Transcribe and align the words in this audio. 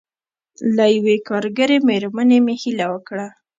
له 0.75 0.85
یوې 0.95 1.15
کارګرې 1.29 1.77
مېرمنې 1.87 2.39
مې 2.45 2.55
هیله 2.63 2.85
وکړه. 2.93 3.27